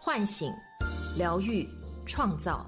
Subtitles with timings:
[0.00, 0.52] 唤醒、
[1.16, 1.68] 疗愈、
[2.06, 2.64] 创造。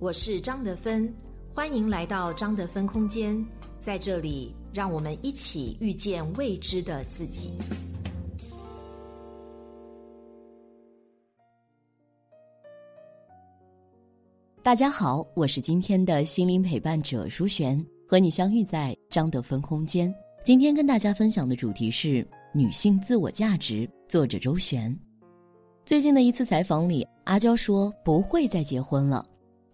[0.00, 1.12] 我是张德芬，
[1.54, 3.42] 欢迎来到张德芬空间。
[3.78, 7.52] 在这里，让我们一起遇见未知的自己。
[14.60, 20.12] 大家好，我是今天的心灵陪伴者舒璇，和你相遇在张德芬空间。
[20.44, 24.94] 今天跟大家分享的主题是女性自我价值，作者周璇。
[25.86, 29.24] 最近的一次采访里，阿娇说不会再结婚了。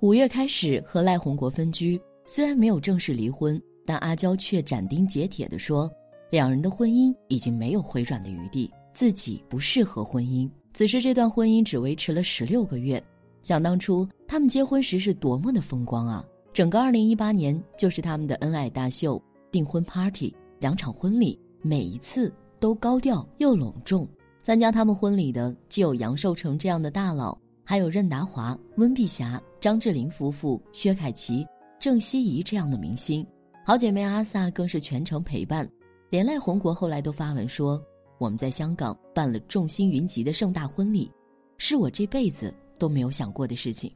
[0.01, 5.91] 五月开始和赖宏国分居，虽然没有正式离婚，但阿娇却斩钉截铁地说，
[6.29, 10.47] 两人的婚姻已经没有回转的余地，自己不适合婚姻。
[10.75, 13.03] 此时这段婚姻只维持了十六个月，
[13.41, 16.23] 想当初他们结婚时是多么的风光啊！
[16.53, 19.19] 整个二零一八年就是他们的恩爱大秀，
[19.51, 24.07] 订婚 party，两场婚礼，每一次都高调又隆重。
[24.43, 31.47] 参加他们婚礼的既有杨受成这样的大佬，还有任达华、温碧霞、张智霖夫妇、薛凯琪、
[31.79, 33.25] 郑希怡这样的明星。
[33.65, 35.69] 好姐妹阿 sa 更是全程陪伴，
[36.11, 37.81] 连赖宏国后来都发文说
[38.19, 41.09] ：“我们在香港办了众星云集的盛大婚礼，
[41.57, 43.93] 是我这辈子都没有想过的事情。”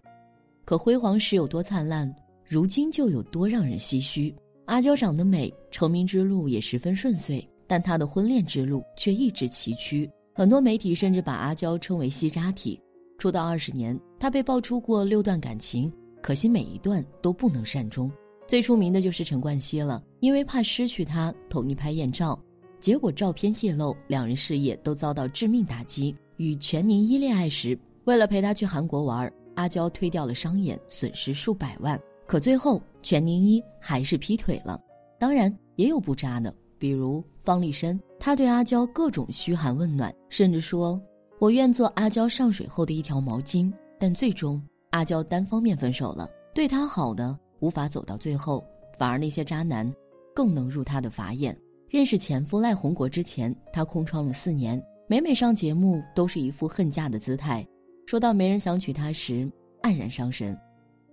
[0.64, 2.12] 可辉煌时有多灿烂，
[2.44, 4.32] 如今就有多让人唏嘘。
[4.66, 10.08] 阿娇长得美，成名之路也十分顺遂，但她的婚恋之路却一直崎岖。
[10.38, 12.78] 很多媒体甚至把阿娇称为“吸渣体”。
[13.16, 18.12] 出道二十年，她被爆出过六段感情，可惜每一段都不能善终。
[18.46, 22.38] 最出名的就是陈冠希了，因为怕失去他，同意拍艳照，
[22.78, 26.14] 结果照片泄露，两人事业都遭到致命打击。
[26.36, 31.98] 与全宁一恋爱时，为了陪他去韩国玩，阿娇推掉了商演，损失数百万。
[32.26, 34.78] 可最后，全宁一还是劈腿了。
[35.18, 36.54] 当然，也有不渣的。
[36.78, 41.00] 比如方力申，他对阿娇各种嘘寒问暖，甚至说
[41.38, 46.28] ：“我愿做阿娇上水后的一条毛巾。”但最终，阿娇单方面分手了。
[46.54, 48.64] 对他好的无法走到最后，
[48.96, 49.90] 反而那些渣男
[50.34, 51.56] 更能入他的法眼。
[51.88, 57.66] 认识前夫赖宏国之前，他空窗了四年，每每上节目都是一副恨嫁的姿态。
[58.06, 59.50] 说到没人想娶她时，
[59.82, 60.58] 黯然伤神。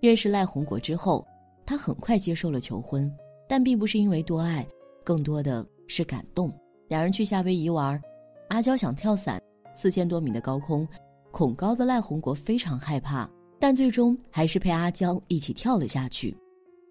[0.00, 1.26] 认识赖宏国之后，
[1.64, 3.10] 他很快接受了求婚，
[3.48, 4.66] 但并不是因为多爱。
[5.04, 6.52] 更多的是感动。
[6.88, 8.00] 两人去夏威夷玩，
[8.48, 9.40] 阿娇想跳伞，
[9.74, 10.86] 四千多米的高空，
[11.30, 13.28] 恐高的赖宏国非常害怕，
[13.58, 16.36] 但最终还是陪阿娇一起跳了下去。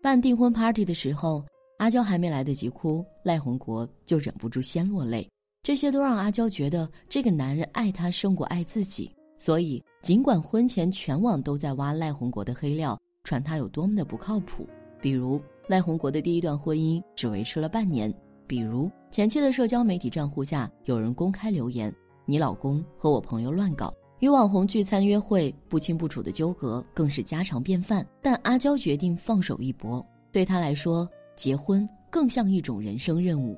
[0.01, 1.43] 办订婚 party 的时候，
[1.77, 5.29] 阿娇还没来得及哭，赖宏国就忍不住先落泪。
[5.61, 9.09] 这些都让阿娇觉得这个男人爱她胜过爱自己。
[9.37, 14.67] 所以，尽管婚前全网都在挖赖宏国的黑料，传他有多么的不靠谱，
[14.99, 15.41] 比如。
[15.67, 18.13] 赖宏国的第一段婚姻只维持了半年。
[18.45, 21.94] 比如前妻的社交媒体账户下有人公开留言
[22.25, 33.56] ：“你老公和我朋友乱搞，与网红聚餐约会不清不楚的纠葛更是家常便饭。”但阿娇决定放手一搏，对她来说，结婚更像一种人生任务。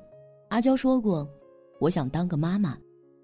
[0.50, 1.26] 阿娇说过
[1.80, 2.76] ：“我想当个妈妈，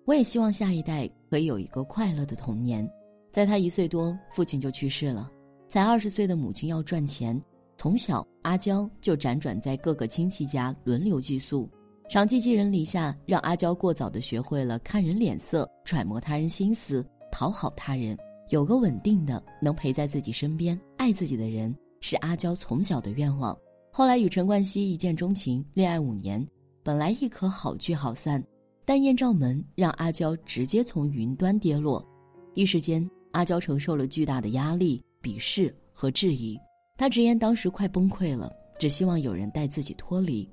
[0.06, 2.90] 我也希望下一代可以有一个快乐的童年。”
[3.30, 5.30] 在她一岁多，父亲就去世了，
[5.68, 7.38] 才二十岁的母亲要赚钱。
[7.76, 11.68] 从小，阿娇就辗转在各个亲戚家轮流寄宿，
[12.12, 18.14] 长期寄人篱下，让阿娇过早的学会了看人脸色、揣摩他人心思、讨好他人。
[18.50, 23.58] 有个稳定的、能陪在自己身边、爱自己的人，是阿娇从小的愿望。
[23.90, 26.46] 后来与陈冠希一见钟情，恋爱五年，
[26.82, 28.44] 本来亦可好聚好散，
[28.84, 32.06] 但艳照门让阿娇直接从云端跌落，
[32.52, 36.60] 一时间，阿娇承受了巨大的压力、鄙视和质疑。
[36.98, 40.46] 她直言当时快崩溃了，只希望有人带自己脱离。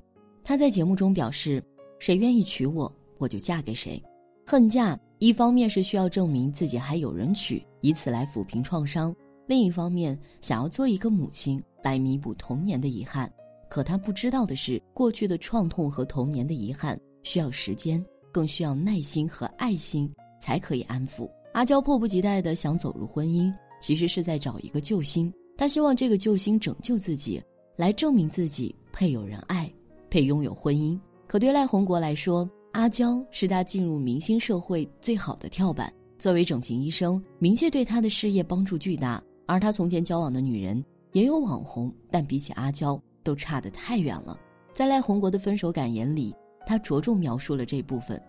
[0.43, 1.63] 他在节目中表示
[1.99, 4.01] ：“谁愿意娶我，我就嫁给谁。”
[4.45, 9.13] 恨嫁一方面是需要证明自己还有人娶，以此来抚平创伤；
[9.45, 13.31] 另一方面想要做一个母亲来弥补童年的遗憾。
[13.69, 21.29] 可他不知道的是，过去的创痛和童年的遗憾需要时间，更需要耐心和爱心才可以安抚。
[21.53, 25.31] 阿娇迫不及待地想走入婚姻，其实是在找一个救星。
[25.57, 27.41] 他希望这个救星拯救自己，
[27.75, 29.58] 来证明自己配有人爱，
[30.09, 30.99] 配拥有婚姻。
[31.27, 35.91] 可对赖宏国来说，阿娇是他进入明星社会最好的跳板。
[36.17, 39.23] 作为整形医生，名气对他的事业帮助巨大。
[39.45, 40.83] 而他从前交往的女人
[41.13, 44.39] 也有网红，但比起阿娇都差得太远了。
[44.73, 46.35] 在赖宏国的分手感言里，
[46.65, 48.21] 他着重描述了这部分。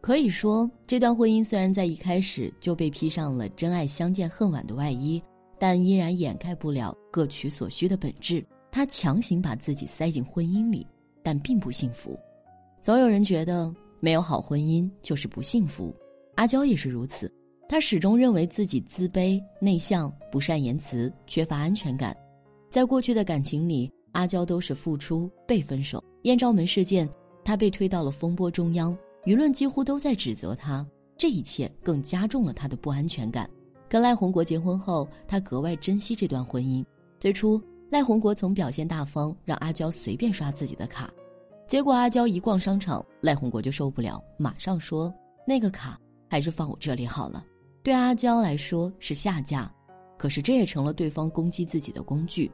[0.00, 5.22] 可以说，这段婚姻虽然在一开始就被披上了真爱相见恨晚的外衣。
[5.58, 8.42] 但依然掩盖不了各取所需的本质。
[8.70, 10.86] 他强行把自己塞进婚姻里，
[11.22, 12.18] 但并不幸福。
[12.82, 15.94] 总有人觉得没有好婚姻就是不幸福，
[16.36, 17.32] 阿娇也是如此。
[17.68, 22.16] 她始终认为自己自卑、内向、不善言辞、缺乏安全感。
[22.70, 26.02] 在过去的感情里，阿娇都是付出被分手。
[26.22, 27.08] 艳照门事件，
[27.44, 30.86] 她被推到了风波中央，舆论几乎都在指责她。
[31.16, 33.48] 这一切更加重了她的不安全感。
[33.88, 36.84] 跟赖宏国结婚后，她格外珍惜这段婚姻。
[37.18, 41.12] 最初，赖宏国从表现大方，让阿娇随便刷自己的卡，
[41.66, 45.12] 结果阿娇一逛商场，赖宏国就受不了，马上说
[45.44, 45.98] ：“那个卡
[46.28, 47.44] 还是放我这里好了。”
[47.82, 49.68] 对阿娇来说是下架，
[50.16, 52.48] 可是这也成了对方攻击自己的工具。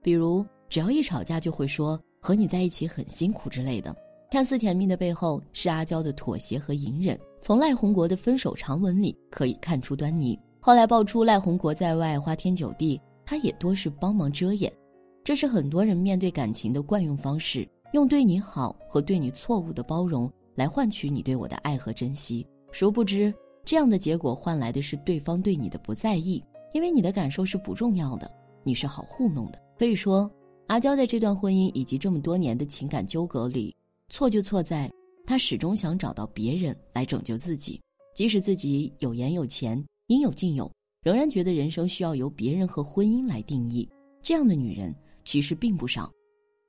[0.00, 3.94] 比如，只要一吵架，就会说和你在一起很辛苦之类的。
[4.30, 7.20] 看似甜蜜的背后，是阿娇的妥协和隐忍。
[7.42, 10.38] 从赖宏国的分手长文里可以看出端倪。
[10.58, 12.98] 后来爆出赖宏国在外花天酒地，
[13.30, 14.72] 他也多是帮忙遮掩。
[15.22, 22.44] 这是很多人面对感情的惯用方式，用对你好和对你错误的包容来换取你对我的爱和珍惜。
[22.72, 23.32] 殊不知。
[23.64, 26.42] 这样的结果换来的是对方对你的不在意，
[26.72, 28.28] 因为你的感受是不重要的，
[28.64, 29.62] 你是好糊弄的。
[29.78, 30.28] 可以说，
[30.66, 33.72] 阿娇在这段婚姻以及这么多年的情感纠葛里，
[34.08, 34.90] 错就错在
[35.24, 37.80] 她始终想找到别人来拯救自己，
[38.12, 40.68] 即使自己有颜有钱、应有尽有，
[41.02, 43.88] 仍然觉得人生需要由别人和婚姻来定义。
[44.22, 44.94] 这样的女人
[45.24, 46.12] 其实并不少，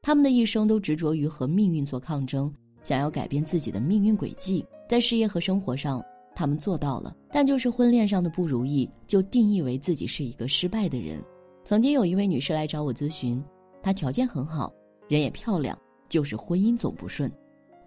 [0.01, 6.01] 她们的一生都执着于和命运做抗争，想要改变自己的命运轨迹，在事业和生活上。
[6.33, 11.21] 她们做到了，但就是婚恋上的不如意，就定义为自己是一个失败的人。
[11.65, 13.43] 曾经有一位女士来找我咨询，
[13.83, 14.73] 她条件很好，
[15.09, 17.29] 人也漂亮，就是婚姻总不顺。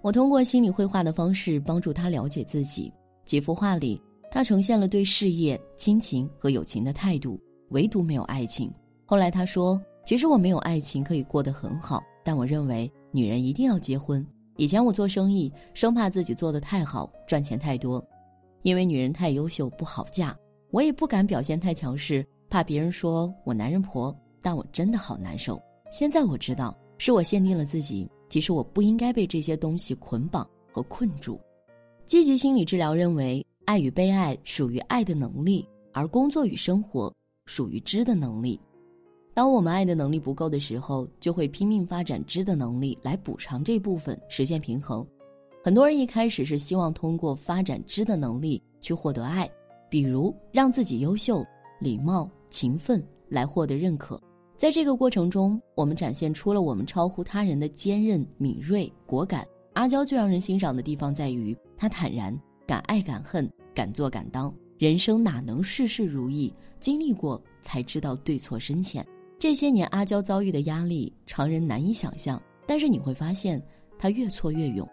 [0.02, 2.92] 我通过心理绘画的方式帮助她了解自己。
[3.24, 3.98] 几幅画里，
[4.34, 8.68] 他呈现了对事业、亲情和友情的态度，唯独没有爱情。
[9.06, 14.26] 后来他说：“其实我没有爱情可以过得很好，但我认为女人一定要结婚。
[14.56, 18.04] 以前我做生意，生怕自己做得太好，赚钱太多。”
[18.62, 20.36] 因为女人太优秀不好嫁，
[20.72, 24.12] 我也不敢表现太强势，怕别人说我男人婆。
[24.42, 25.62] 但我真的好难受。
[25.92, 31.40] 现在我知道是我限定了自己，其实我不应该被这些东西捆绑和困住。
[32.04, 37.12] 积极心理治疗认为，爱与被爱属于爱的能力，而工作与生活
[37.46, 38.60] 属于知的能力。
[39.32, 45.04] 当我们爱的能力不够的时候，就会拼命发展知的能力来补偿这部分，实现平衡。
[45.62, 49.50] 很多人一开始是希望通过发展知的能力去获得爱，
[49.88, 51.44] 比如让自己优秀、
[51.80, 54.20] 礼貌、勤奋来获得认可。
[54.56, 59.44] 在这个过程中，我们展现出了我们超乎他人的坚韧、敏锐、果敢。
[59.72, 64.52] 阿娇最让人欣赏的地方在于，她坦然、敢爱敢恨、敢做敢当。
[64.78, 66.52] 人生哪能事事如意？
[66.80, 69.06] 经历过才知道对错深浅。
[69.38, 72.40] 这些年，阿娇遭遇的压力，常人难以想象。
[72.66, 73.62] 但是你会发现，
[73.98, 74.88] 她越挫越勇。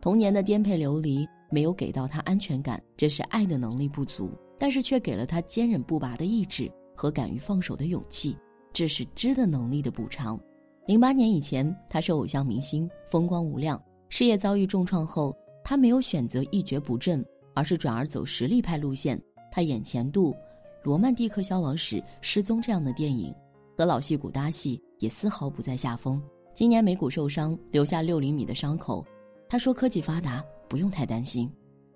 [0.00, 8.36] 童年的颠沛流离没有给到她安全感，这是爱的能力不足，但是却给了她坚韧不拔的意志和敢于放手的勇气，
[8.72, 10.38] 这是知的能力的补偿。
[10.86, 15.36] 零八年以前，她是偶像明星，风光无量，事业遭遇重创后，
[15.70, 17.24] 他没有选择一蹶不振，
[17.54, 19.16] 而是转而走实力派路线。
[19.52, 20.34] 他演前度、
[20.82, 23.32] 罗曼蒂克消亡史、失踪这样的电影，
[23.78, 26.20] 和老戏骨搭戏也丝毫不在下风。
[26.54, 29.06] 今年眉骨受伤，留下六厘米的伤口。
[29.48, 31.48] 他说：“科技发达，不用太担心。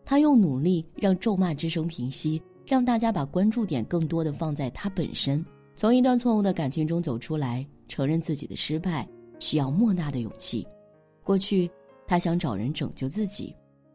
[0.04, 5.44] 他用努力让咒骂之声平息，让大家把关注点更多的放在他本身。
[5.74, 9.04] 从一段错误的感情中走出来，承认自己的失败，
[9.40, 10.64] 需要莫大的勇气。
[11.24, 11.68] 过去，
[12.06, 13.52] 他想找人拯救自己，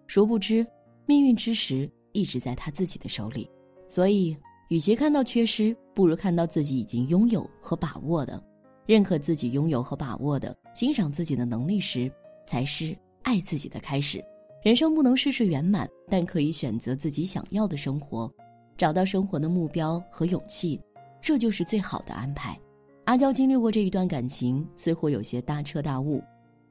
[0.09, 0.65] 殊不知，
[1.05, 3.47] 命运之石一直在他自己的手里。
[3.87, 4.35] 所以，
[4.69, 8.43] 与其看到缺失，不如看到自己已经拥有和把握的，
[8.87, 12.11] 认可自己拥有和把握的，欣赏自己的能力时，
[12.47, 14.23] 才是。”爱自己的开始，
[14.63, 18.33] 人生不能事事圆满，但可以选择自己想要的生活，
[18.77, 20.81] 找到生活的目标和勇气，
[21.21, 22.59] 这就是最好的安排。
[23.03, 26.19] 阿娇经历过这一段感情，似乎有些大彻大悟。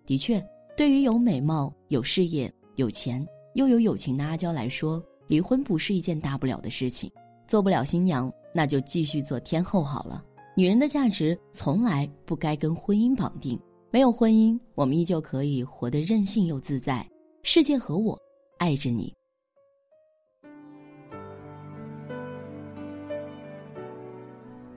[0.04, 0.45] 的确，
[0.76, 7.11] 对于有美貌、有事业、有钱又有友情的阿娇来说，离婚不是一件大不了的事情。
[7.44, 10.25] 做不了新娘，那就继续做天后好了。
[10.56, 13.58] 女人的价值从来不该跟婚姻绑定。
[13.90, 17.04] 没有婚姻，我们依旧可以活得任性又自在。
[17.42, 18.16] 世界和我
[18.58, 19.12] 爱着你。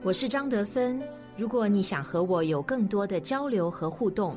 [0.02, 1.00] 我是张德芬。
[1.36, 4.36] 如果你想和我有更多的交流和互动，